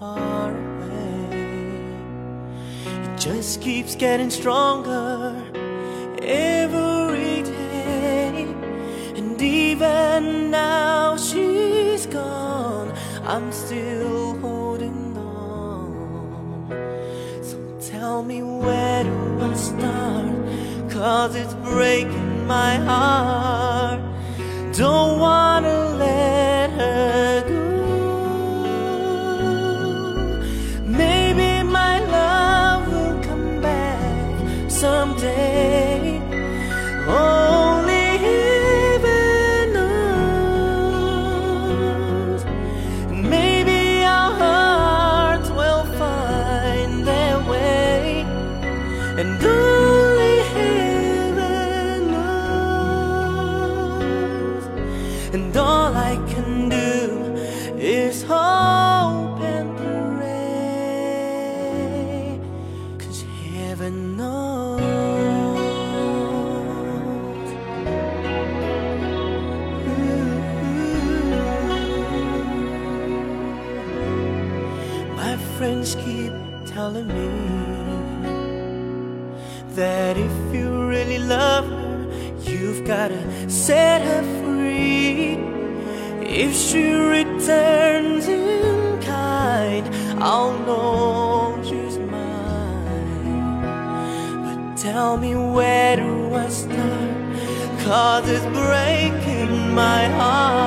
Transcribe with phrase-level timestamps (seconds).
[0.00, 1.92] Far away
[2.86, 5.36] It just keeps getting stronger
[6.22, 8.46] every day.
[9.18, 12.90] And even now she's gone,
[13.24, 16.70] I'm still holding on.
[17.42, 17.58] So
[17.92, 20.90] tell me where do I start?
[20.90, 24.00] Cause it's breaking my heart.
[24.72, 25.79] Don't wanna
[75.60, 76.32] friends keep
[76.64, 77.28] telling me
[79.74, 82.08] that if you really love her,
[82.50, 85.36] you've gotta set her free.
[86.22, 89.86] If she returns in kind,
[90.18, 93.60] I'll know she's mine.
[94.44, 97.10] But tell me where do I start?
[97.84, 100.59] Cause it's breaking my heart.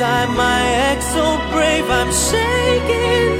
[0.00, 3.39] inside my ex so brave I'm shaking.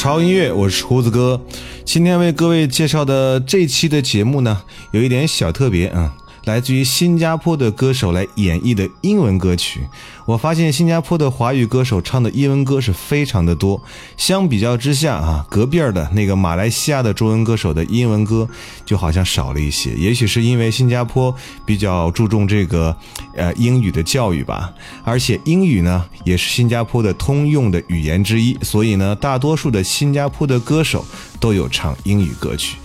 [0.00, 1.38] 潮音乐，我是胡子哥。
[1.84, 4.62] 今天为各位介绍的这期的节目呢，
[4.92, 6.16] 有一点小特别啊。
[6.44, 9.86] 来自于新加坡的歌手来演绎的英文歌曲，
[10.24, 13.82] 我发现新加坡的华语歌手唱的英文歌是非常的多。
[14.16, 18.48] 相比较之下啊，隔壁儿的那个马来西亚的中文歌手的英文歌
[18.86, 19.92] 就好像少了一些。
[19.94, 21.34] 也许是因为新加坡
[21.66, 22.96] 比较注重这个
[23.34, 24.72] 呃英语的教育吧，
[25.04, 31.04] 而且英语呢也是新加坡的通用的语言之一，所以呢，大多数的新加坡的歌手
[31.38, 32.76] 都有唱英语歌曲，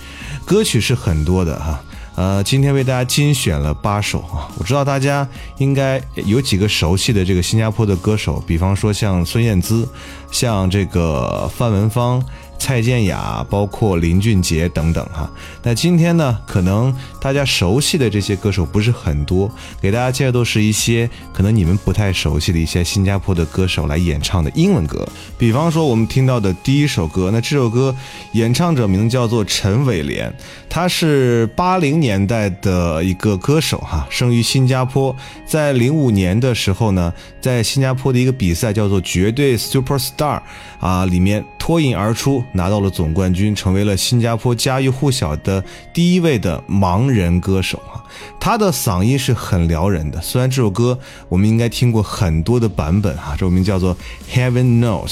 [0.45, 1.81] 歌曲是很多的哈。
[2.15, 5.27] 呃，今天为大家精选了八首啊，我知道大家
[5.57, 9.87] 应该有几个熟悉的这个新加坡的歌手，比方说像孙燕姿，
[10.31, 12.23] 像这个范文芳。
[12.57, 15.29] 蔡健雅，包括林俊杰等等哈。
[15.61, 19.49] 那今天呢，可能大家熟悉的这些歌手不是很多，
[19.81, 25.07] 给大家介绍都是一些可能你们不太熟悉的一些新加坡的歌手来演唱的英文歌。
[25.37, 27.95] 比方说我们听到的第一首歌，那这首歌
[28.33, 30.33] 演唱者名叫做陈伟廉，
[30.69, 35.15] 他是八零年代的一个歌手哈，生于新加坡，
[35.45, 40.41] 在零五年的时候呢，在新加坡的一个比赛叫做绝对 Super Star
[40.79, 42.43] 啊里面脱颖而出。
[42.51, 48.04] 拿到了总冠军，成为了新加坡家喻户晓的第一位的盲人歌手啊！
[48.39, 50.21] 他的嗓音是很撩人的。
[50.21, 50.97] 虽然这首歌
[51.29, 53.95] 我们应该听过很多的版本啊，这首名叫做
[54.33, 55.09] 《Heaven Knows》。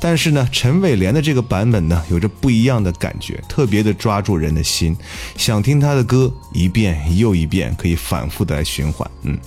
[0.00, 4.94] 但是呢，陈伟廉的这个版本呢，有着不一样的感觉，特别的抓住人的心，
[5.34, 9.10] 想听他的歌一遍又一遍，可以反复的来循环。
[9.22, 9.38] 嗯，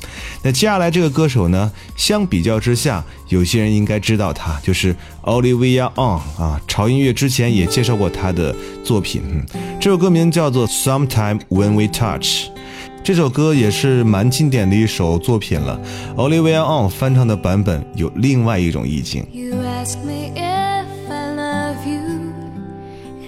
[0.41, 6.59] 那接下来这个歌手呢，相比较之下，有些人应该知道他，就是 Olivia On 啊。
[6.67, 9.21] 潮音乐之前也介绍过他的作品，
[9.79, 12.49] 这首歌名叫做《Sometime When We Touch》。
[13.07, 15.79] 这首歌也是蛮经典的一首作品了。
[16.17, 19.25] Olivia On 翻唱的版本有另外一种意境。
[19.31, 22.33] You ask me if I love you,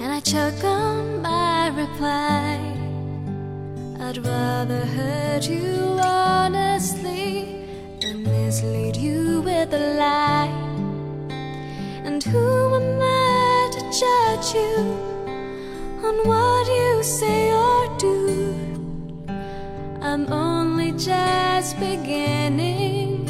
[0.01, 2.59] and I choke on my reply.
[4.01, 7.45] I'd rather hurt you honestly
[8.01, 10.51] than mislead you with a lie.
[12.03, 14.97] And who am I to judge you
[16.03, 18.68] on what you say or do?
[20.11, 23.27] I'm only just beginning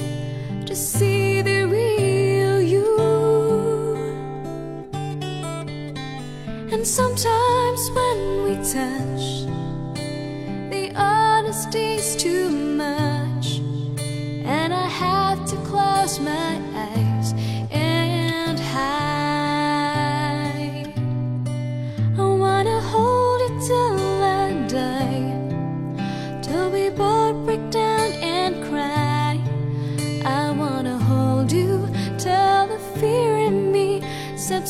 [0.65, 3.97] to see the real you.
[6.71, 9.25] And sometimes when we touch,
[10.71, 13.59] the honesty's too much,
[14.45, 16.48] and I have to close my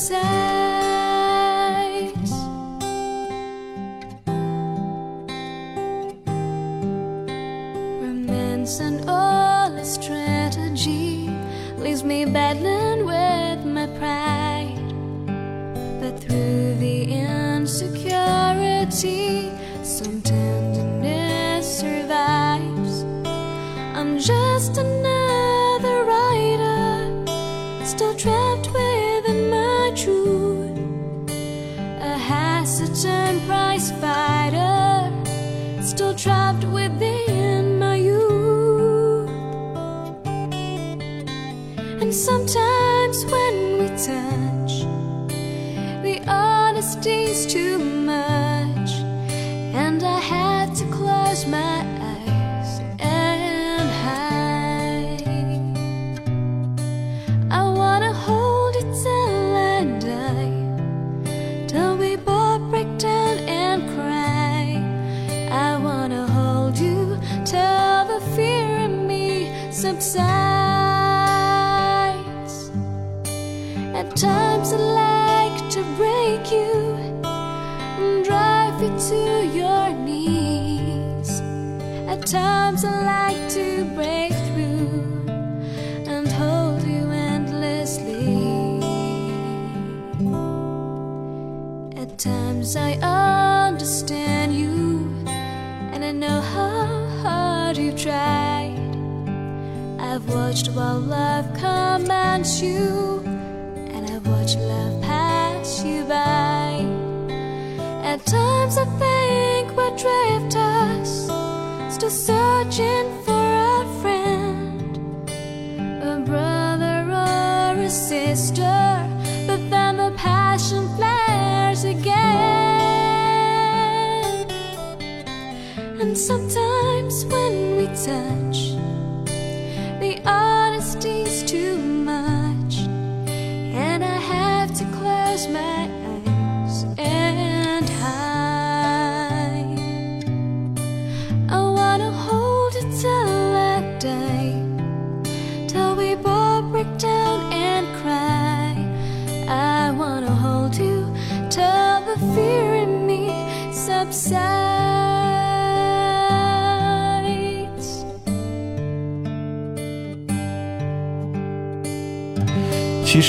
[0.10, 0.39] sad.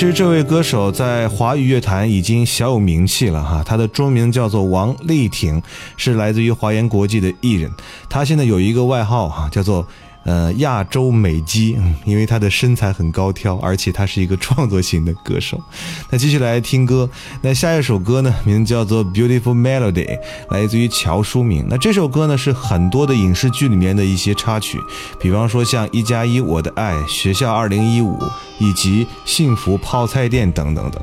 [0.01, 5.61] 其实这位歌手在华语乐坛已经小有名气了哈，他的中名叫做王丽婷，
[5.95, 7.71] 是来自于华研国际的艺人。
[8.09, 9.87] 他现在有一个外号哈，叫做
[10.23, 15.61] 呃亚洲美肌，嗯，因为她的身材很高挑，而且她是一个创作型的歌手。
[16.09, 17.09] 那继续来听歌，
[17.41, 20.05] 那下一首歌呢，名字叫做《Beautiful Melody》，
[20.49, 21.65] 来自于乔书明。
[21.69, 24.77] 那这首歌呢，是很多的影视剧里面的一些插曲，
[25.19, 28.17] 比方说像《一加一我的爱》、《学校二零一五》
[28.59, 31.01] 以及《幸福泡菜店》等等等。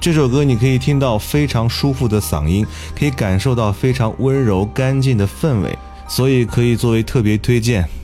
[0.00, 2.66] 这首歌你可以听到非常舒服的嗓音，
[2.98, 5.78] 可以感受到非常温柔干净的氛围，
[6.08, 7.88] 所以可以作为特别推荐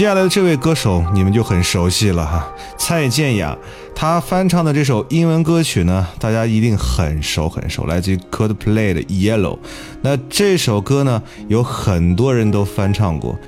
[0.00, 3.54] 接下来的这位歌手你们就很熟悉了哈，蔡健雅，
[3.94, 9.58] 她翻唱的这首英文歌曲呢，大家一定很熟很熟，来自于 Coldplay 的 Yellow。
[10.00, 13.38] 那这首歌呢，有很多人都翻唱过，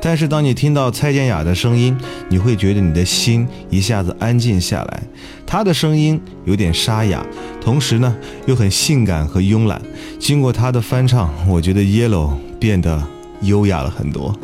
[0.00, 1.94] 但是当你听到蔡健雅的声音，
[2.30, 5.02] 你会觉得你的心一下子安静下来。
[5.46, 7.22] 她的声音有点沙哑，
[7.60, 9.78] 同时呢又很性感和慵懒。
[10.18, 13.06] 经过她的翻唱，我觉得 Yellow 变得
[13.42, 14.34] 优雅了很多。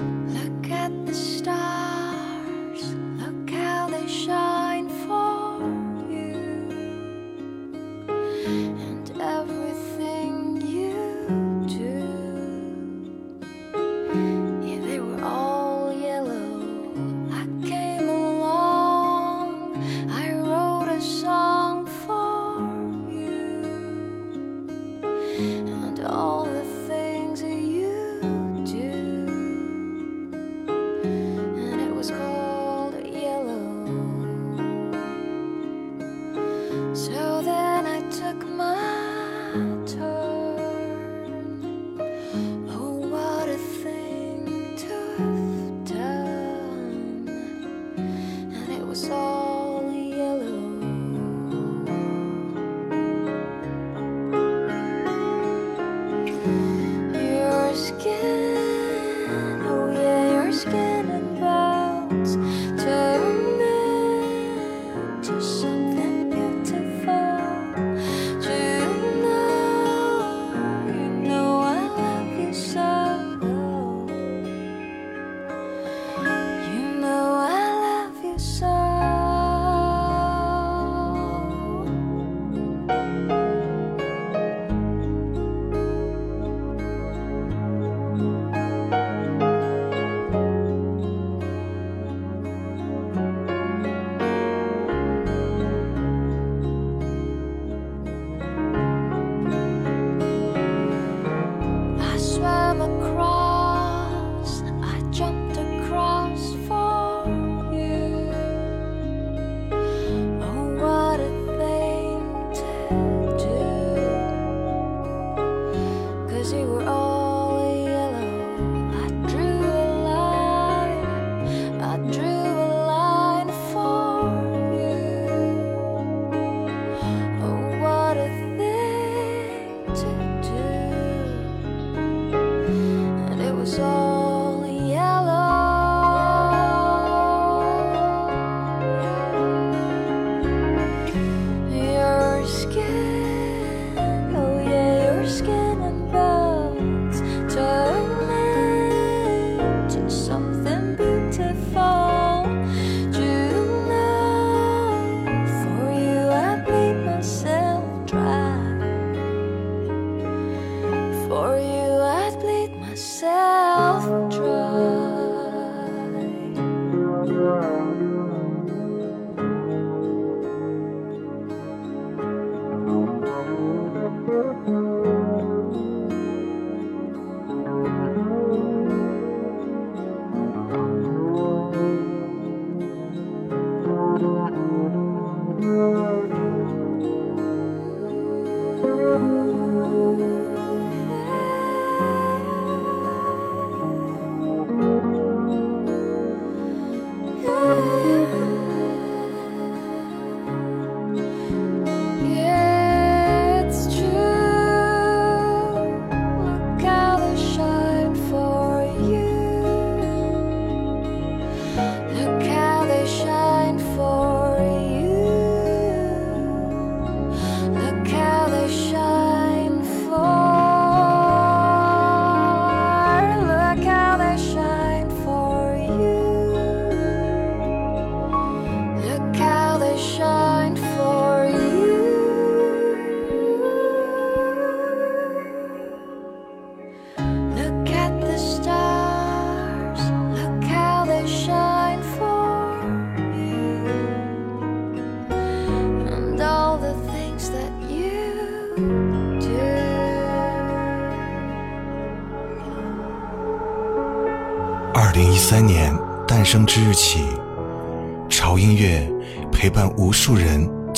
[189.15, 189.44] 二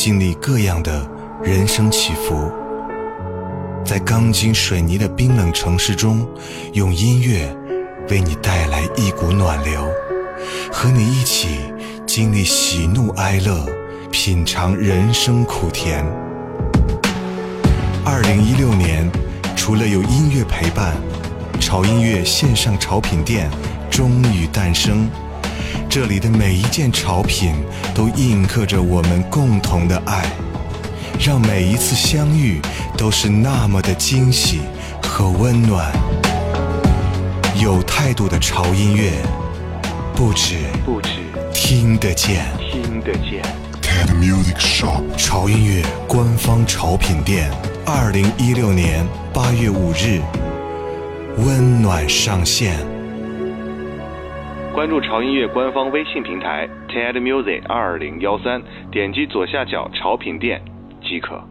[0.06, 1.04] 经历各样的
[1.42, 2.48] 人生起伏，
[3.84, 6.24] 在钢筋水泥的冰冷城市中，
[6.74, 7.52] 用音乐
[8.08, 9.84] 为你带来一股暖流，
[10.72, 11.58] 和你一起
[12.06, 13.66] 经历喜怒哀乐，
[14.12, 16.06] 品尝人生苦甜。
[18.04, 19.10] 二零一六年，
[19.56, 20.94] 除了有音乐陪伴，
[21.58, 23.50] 潮音乐线上潮品店
[23.90, 25.10] 终于诞生。
[25.88, 27.54] 这里的每一件潮品
[27.94, 30.26] 都印刻着我们共同的爱，
[31.18, 32.60] 让每一次相遇
[32.98, 34.60] 都是那么的惊喜
[35.02, 35.90] 和温暖。
[37.58, 39.10] 有态度的潮音乐，
[40.14, 41.08] 不止不止
[41.54, 42.44] 听得见。
[42.60, 43.42] 听得见。
[43.80, 47.50] TED Music Shop 潮音乐官方潮品店，
[47.86, 50.20] 二零一六年八月五日
[51.38, 52.95] 温暖上线。
[54.76, 58.60] 关注潮音乐官方微信平台 TED Music 二零幺三，
[58.90, 60.60] 点击左下角潮品店
[61.00, 61.42] 即可。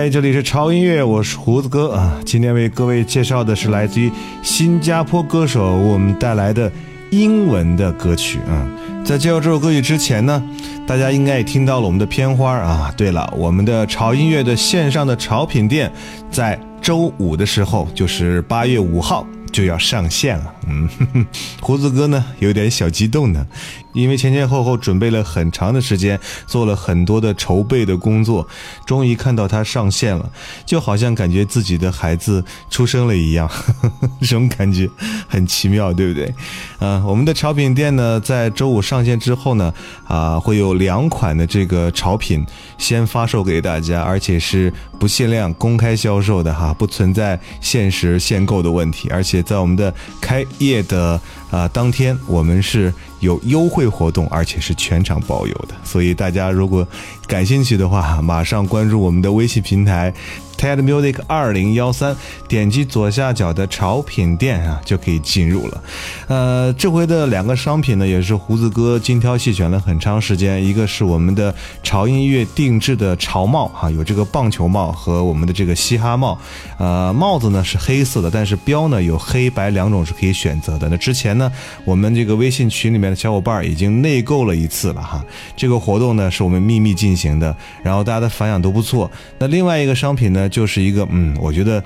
[0.00, 2.18] 嗨，这里是潮音乐，我是胡子哥啊。
[2.24, 4.10] 今天为各位介绍的是来自于
[4.42, 6.72] 新加坡歌手我们带来的
[7.10, 8.66] 英文的歌曲啊。
[9.04, 10.42] 在介绍这首歌曲之前呢，
[10.86, 12.90] 大家应该也听到了我们的片花啊。
[12.96, 15.92] 对了，我们的潮音乐的线上的潮品店
[16.30, 19.26] 在周五的时候，就是八月五号。
[19.52, 20.88] 就要上线了，嗯，
[21.60, 23.46] 胡子哥呢有点小激动呢，
[23.92, 28.46] 因为前前后后准备了很长的时间，做了很多的筹备的工作，
[28.86, 30.30] 终于看到它上线了，
[30.64, 34.88] 就好像感觉自己的孩子出生了一样，呵 呵这种感觉
[35.28, 36.32] 很奇妙，对不对？
[36.78, 39.72] 啊，我们的潮品店呢，在周五上线之后呢，
[40.06, 42.46] 啊，会有两款的这个潮品
[42.78, 56.86] 先发售给大家，而且是不限量公开销售的哈，不存在限时限购的问题，而且在我们的开业的啊当天，我们是有优惠活动，而且是全场包邮的，所以大家如果
[57.26, 60.12] 感兴趣的话，马上关注我们的微信平台。
[60.60, 62.14] TED Music 二零幺三，
[62.46, 65.82] 点击左下角的潮品店啊，就可以进入了。
[66.28, 70.62] 呃，这回的两个商品呢，也是胡子哥精挑细选了很长时间。
[70.62, 76.38] 一个是我们的潮音乐定制的潮帽哈、有这个棒球帽和我们的这个嘻哈帽。
[76.76, 80.90] 呃，帽子呢是黑色的，但是标呢有黑白两种是可以选择的。
[80.90, 81.50] 那之前呢，
[81.86, 85.24] 我们这个微信群里面的小伙伴已经内购了一次了哈。
[85.56, 89.10] 这个活动呢是我们秘密进行的，然后大家的反响都不错。
[89.38, 90.49] 那另外一个商品呢？
[90.50, 91.82] 就是一个嗯，我觉得。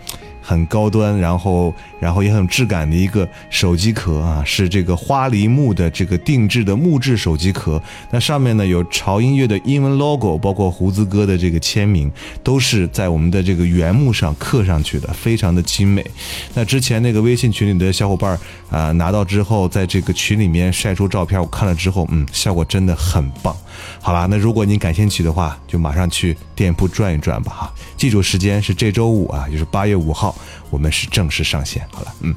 [0.46, 7.82] 很高端，然后然后也很有质感的一个手机壳啊，是这个花梨木的这个定制的木质手机壳。
[8.10, 16.04] 那上面呢有潮音乐的英文 logo，包括胡子哥的这个签名，都是在我们的这个原木上刻上去的，非常的精美。
[16.52, 23.56] 那之前那个微信群里的小伙伴啊拿到之后，在这个群里面晒出照片，我看了之后，嗯，效果真的很棒。
[24.00, 27.74] 好啦，那如果您感兴趣的话，就马上去店铺转一转吧哈。
[27.96, 30.33] 记住时间是这周五啊，就是八月五号，
[30.70, 31.86] 我们是正式上线。
[31.92, 32.34] 好了，嗯，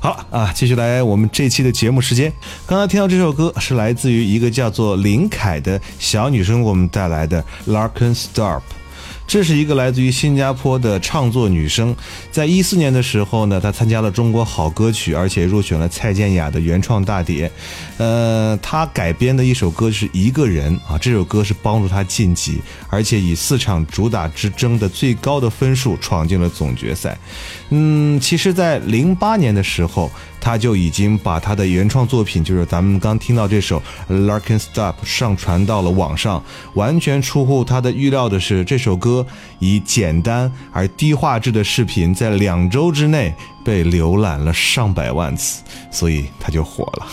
[0.00, 2.32] 好了啊，继续来我们这期的节目时间。
[2.66, 8.58] 刚才听到这首歌是来自于一个叫做林凯的小女生，我们带来的《Larkin Stop》。
[9.26, 11.94] 这是一个来自于新加坡的唱作女生，
[12.30, 17.50] 在一四年的时候呢，她参加了中国好歌曲，而且入选了蔡健雅的原创大碟。
[17.96, 27.18] 呃，她改编的一首歌是一个人啊，这首歌是帮助她晋级，而且以四场主打之争的最高的分数闯进了总决赛。
[27.70, 30.10] 嗯，其实，在零八年的时候。
[30.40, 33.82] 他就已经把他的原创作品，就是咱们刚听到这首
[34.26, 36.44] 《Larkin Stop》上传到了网上。
[36.74, 39.13] 完全出乎他的预料的是，这首歌
[39.58, 47.06] 以简单而低画质的视频，在两周之内被浏览了上百万次，所以他就火了。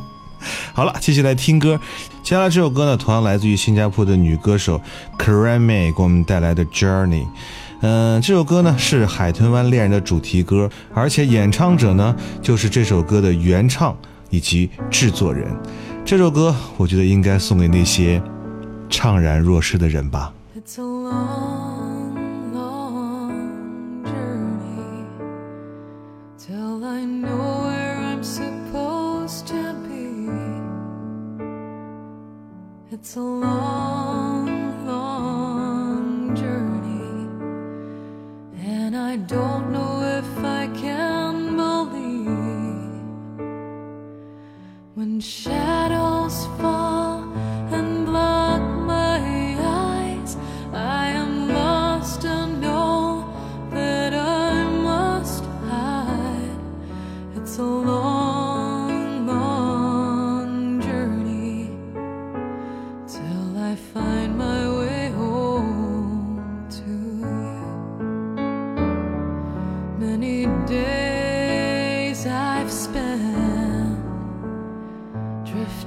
[0.74, 1.80] 好了，继续来听歌。
[2.22, 4.80] 接下来这首歌呢，同样来自于新加坡的女歌手
[5.18, 7.22] karem 给我们带来的《Journey》。
[7.80, 13.96] 嗯，这首歌呢是《海豚湾恋人》的主题歌，而且演唱者呢就是这首歌的原唱
[14.30, 15.54] 以及制作人。
[16.04, 18.22] 这首歌我觉得应该送给那些
[18.90, 20.32] 怅然若失的人吧。
[21.06, 21.53] 哦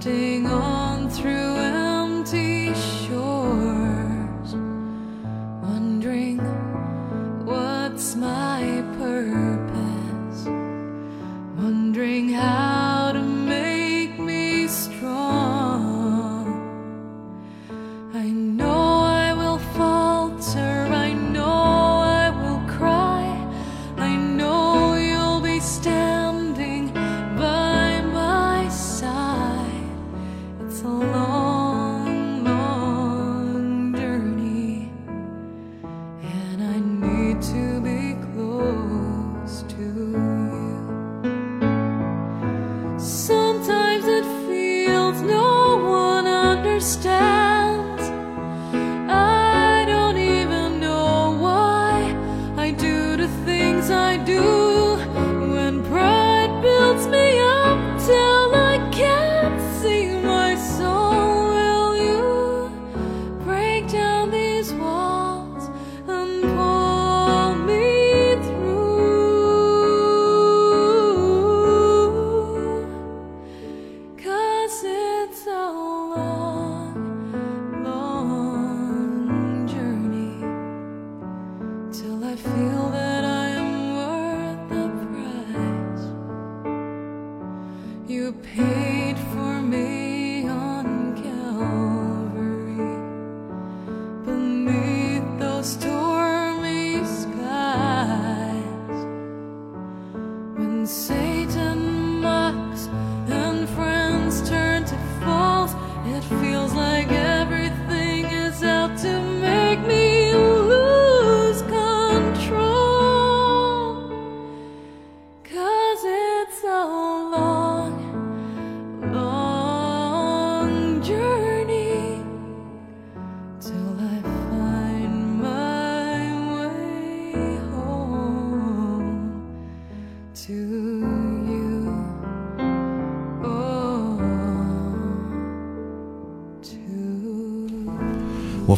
[0.07, 1.46] drifting on through.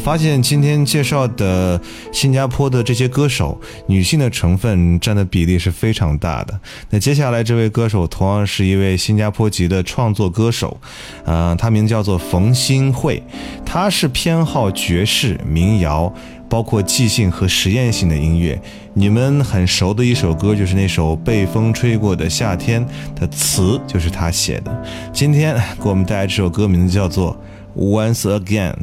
[0.02, 6.58] 发现今天介绍的新加坡的这些歌手，女性的成分占的比例是非常大的。
[6.88, 10.80] 那接下来这位歌手同样是一位新加坡籍的创作歌手，
[11.24, 13.22] 呃，他名叫做冯新慧，
[13.64, 16.12] 他是偏好爵士、民谣，
[16.48, 18.60] 包括即兴和实验性的音乐。
[18.94, 22.84] 你们很熟的一首歌就是那首《被风吹过的夏天》
[23.20, 24.82] 的词就是他写的。
[25.12, 27.38] 今天给我们带来这首歌，名字叫做
[27.80, 28.74] 《Once Again》。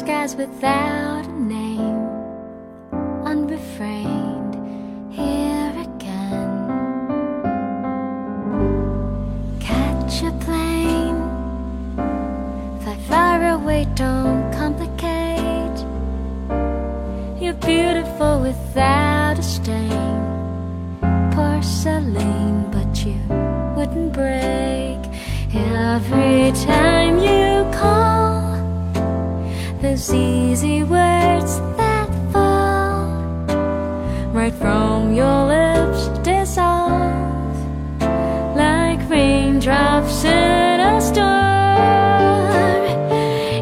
[0.00, 2.08] Disguise, without a name,
[3.26, 4.54] unrefrained,
[5.12, 6.48] here again.
[9.60, 11.20] Catch a plane,
[12.80, 15.78] fly far away, don't complicate.
[17.38, 20.22] You're beautiful without a stain
[21.34, 23.20] porcelain, but you
[23.76, 25.00] wouldn't break
[25.52, 27.49] every time you.
[29.80, 33.08] Those easy words that fall
[34.30, 37.56] right from your lips dissolve
[38.54, 41.30] like raindrops in a storm.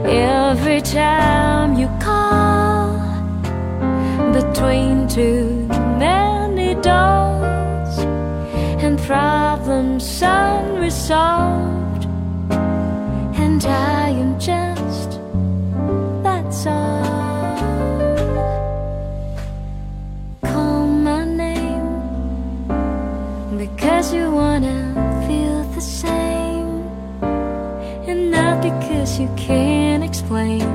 [0.08, 2.98] Every time you call
[4.32, 5.68] between two
[6.00, 7.98] many doors
[8.82, 11.77] and problems unresolved,
[24.12, 24.94] you wanna
[25.26, 26.82] feel the same,
[28.08, 30.67] and not because you can't explain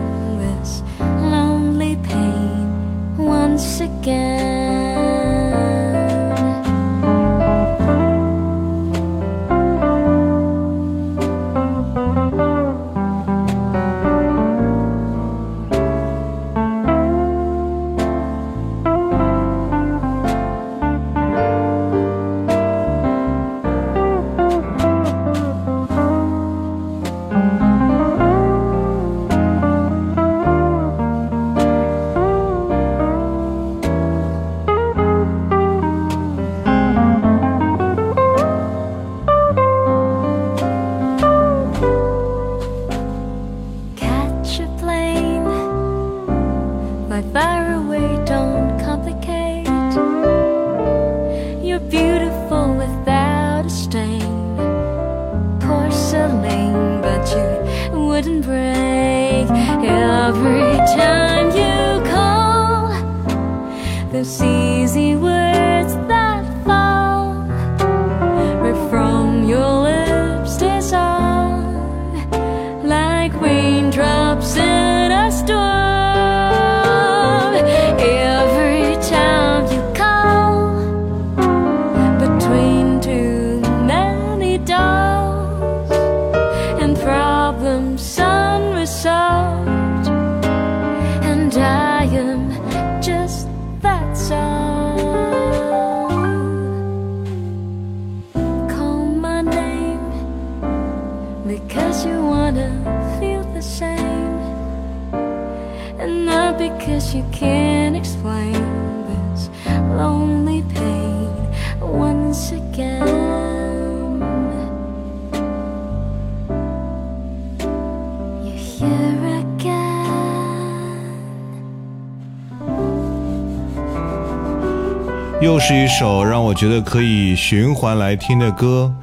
[125.66, 128.94] 是一首让我觉得可以循环来听的歌。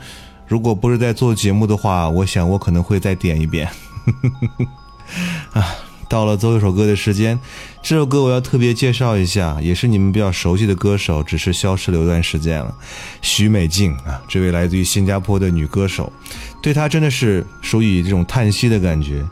[0.46, 3.66] 如果不是在做节目的话，我想我可能会再点一遍。
[5.54, 5.64] 啊，
[6.06, 7.40] 到了奏一首歌的时间，
[7.80, 12.74] 这首歌我要特别介绍一下，也是你们比较熟悉的歌手，只是消失了一段时间了。
[13.22, 16.12] 许美静啊，这位来自于新加坡的女歌手，
[16.62, 19.24] 对她真的是属于这种叹息的感觉。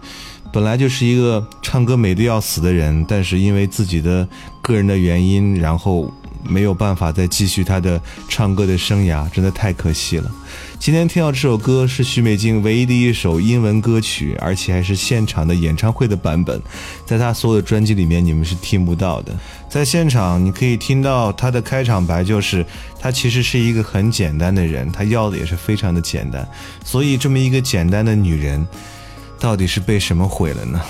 [0.50, 4.26] 本来就是一个唱歌美得要死的人，但是因为自己的
[4.62, 6.10] 个人的原因，然后
[6.42, 10.30] 没有办法再继续他的唱歌的生涯，真的太可惜了。
[10.78, 16.60] 今天听到这首歌是许美静唯一的一首英文歌曲，而且还是现场的演唱会的版本，
[17.04, 19.36] 在她所有的专辑里面你们是听不到的。
[19.68, 22.64] 在现场你可以听到她的开场白，就是
[23.00, 26.48] 她其实是一个很简单的人，她要的也是非常的简单，
[26.84, 28.66] 所以这么一个简单的女人。
[29.40, 30.80] 到底是被什么毁了呢？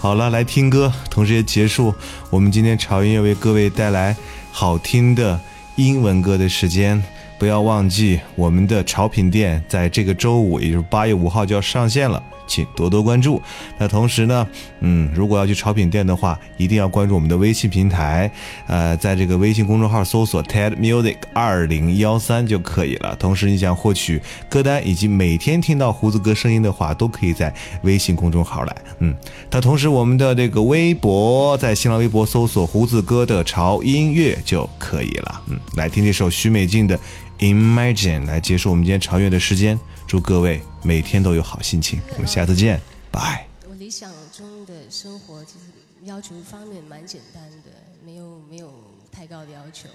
[0.00, 1.94] 好了，来听歌，同时也结束
[2.30, 4.16] 我们今天潮音乐为各位带来
[4.50, 5.38] 好听的
[5.76, 7.02] 英文歌的时间。
[7.38, 12.22] 不要忘记我们的潮品店在这个周五，也就是八月五号就要上线了。
[12.50, 13.40] 请多多关注。
[13.78, 14.46] 那同时呢，
[14.80, 18.28] 嗯，如果要去潮品店的话，一定要关注我们的微信平台，
[18.66, 23.14] 呃，在这个微信公众号搜索 TED Music 二零幺三就可以了。
[23.16, 28.76] 同时，你想获取歌单以及每天听到胡子哥声音的话，都可以在微信公众号来。
[28.98, 29.14] 嗯，
[29.50, 35.40] 那同时我们的这个微博，在新浪微博搜索胡子哥的潮音乐就可以了。
[35.46, 36.98] 嗯，来听这首许美静的
[37.40, 39.78] Imagine 来结束我们今天潮乐的时间。
[40.06, 42.78] 祝各位每天都有好心情，我们下次见，
[43.10, 43.48] 拜。
[43.66, 45.64] 我理想中的生活其实
[46.04, 47.70] 要求方面蛮简单的，
[48.04, 48.70] 没有没有
[49.10, 49.88] 太高的要求。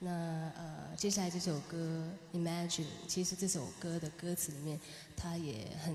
[0.00, 2.04] 那呃，接下来这首歌
[2.36, 4.80] 《Imagine》，其实这首歌的歌词里面，
[5.16, 5.94] 它也很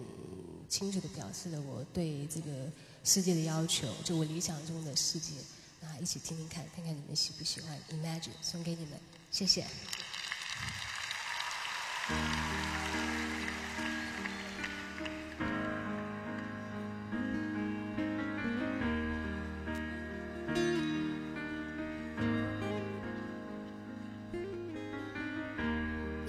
[0.70, 2.50] 清楚的表示了我对这个
[3.04, 5.34] 世界的要求，就我理想中的世界。
[5.82, 8.92] 那一起听听看，看看你们喜不喜欢《Imagine》，送给你们，
[9.32, 9.66] 谢谢。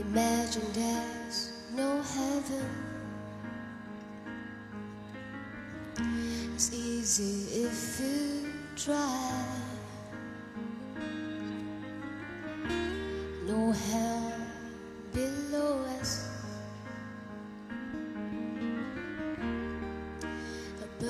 [0.01, 2.67] Imagine there's no heaven.
[6.55, 9.58] It's easy if you try.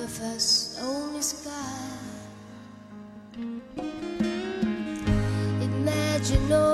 [0.03, 1.51] of a snowy sky.
[5.61, 6.68] Imagine all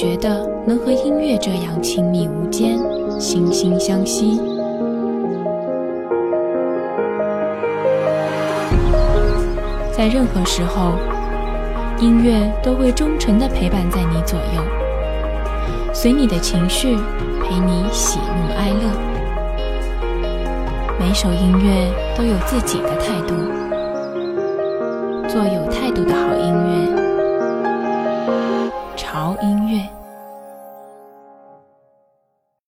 [0.00, 2.78] 觉得能和音乐这样亲密无间
[3.18, 4.40] 惺惺相惜。
[9.92, 10.94] 在任何时候
[11.98, 16.96] 音乐都会忠诚的陪伴在你左右随你的情绪
[17.42, 18.90] 陪你喜怒哀乐。
[20.98, 23.69] 每首音乐都有自己的态度。